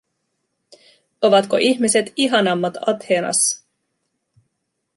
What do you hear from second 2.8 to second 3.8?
Athenassa?